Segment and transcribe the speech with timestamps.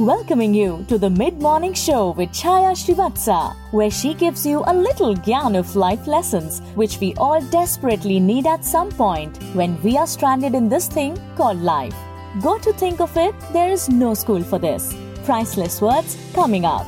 [0.00, 4.72] welcoming you to the mid morning show with Chaya Srivatsa, where she gives you a
[4.72, 9.98] little gyan of life lessons which we all desperately need at some point when we
[9.98, 11.94] are stranded in this thing called life.
[12.40, 14.96] Go to think of it, there is no school for this.
[15.24, 16.86] Priceless words coming up.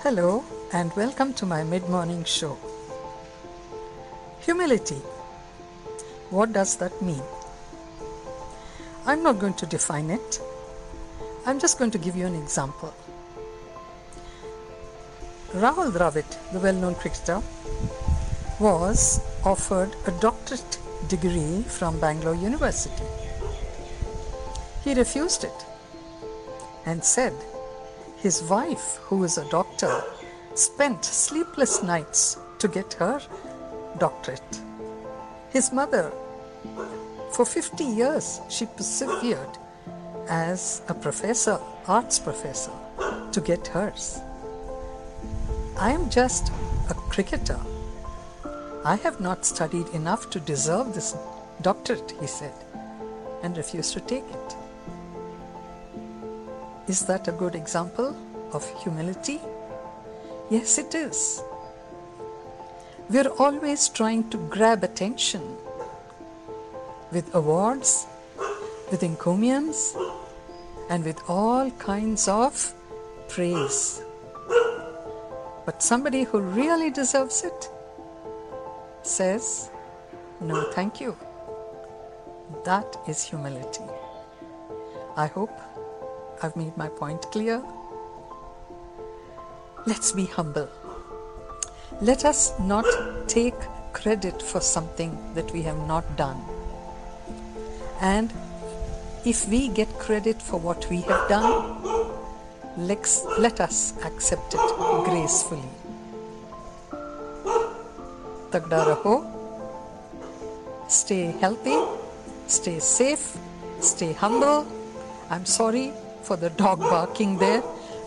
[0.00, 0.42] Hello,
[0.72, 2.56] and welcome to my mid morning show.
[4.40, 5.02] Humility.
[6.30, 7.35] What does that mean?
[9.06, 10.40] I'm not going to define it.
[11.46, 12.92] I'm just going to give you an example.
[15.52, 17.40] Rahul Dravid, the well known cricketer,
[18.58, 23.04] was offered a doctorate degree from Bangalore University.
[24.82, 25.64] He refused it
[26.84, 27.34] and said
[28.16, 30.02] his wife, who is a doctor,
[30.54, 33.20] spent sleepless nights to get her
[33.98, 34.60] doctorate.
[35.50, 36.10] His mother
[37.32, 39.58] for 50 years, she persevered
[40.28, 42.72] as a professor, arts professor,
[43.32, 44.20] to get hers.
[45.78, 46.50] I am just
[46.88, 47.60] a cricketer.
[48.84, 51.16] I have not studied enough to deserve this
[51.60, 52.54] doctorate, he said,
[53.42, 54.56] and refused to take it.
[56.88, 58.16] Is that a good example
[58.52, 59.40] of humility?
[60.50, 61.42] Yes, it is.
[63.10, 65.56] We're always trying to grab attention
[67.12, 68.06] with awards,
[68.90, 69.96] with encomiums,
[70.88, 72.74] and with all kinds of
[73.28, 74.02] praise.
[75.64, 77.70] But somebody who really deserves it
[79.02, 79.70] says,
[80.40, 81.16] No, thank you.
[82.64, 83.84] That is humility.
[85.16, 85.50] I hope
[86.42, 87.62] I've made my point clear.
[89.86, 90.68] Let's be humble.
[92.00, 92.84] Let us not
[93.26, 93.54] take
[93.92, 96.40] credit for something that we have not done.
[98.00, 98.32] And
[99.24, 101.76] if we get credit for what we have done,
[102.76, 104.60] let's, let us accept it
[105.04, 105.68] gracefully.
[108.50, 109.32] Tagda raho.
[110.88, 111.76] Stay healthy,
[112.46, 113.36] stay safe,
[113.80, 114.66] stay humble.
[115.30, 117.62] I'm sorry for the dog barking there.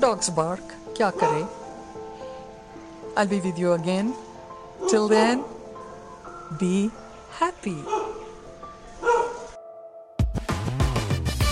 [0.00, 0.62] Dogs bark.
[0.94, 1.46] Kya kare?
[3.16, 4.14] I'll be with you again.
[4.88, 5.44] Till then,
[6.58, 6.90] be
[7.30, 7.76] happy.